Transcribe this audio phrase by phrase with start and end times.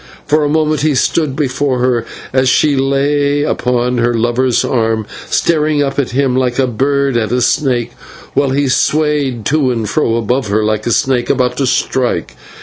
[0.25, 5.83] For a moment he stood before her as she lay upon her lover's arm staring
[5.83, 7.91] up at him like a bird at a snake,
[8.33, 12.33] while he swayed to and fro above her like the snake about to strike.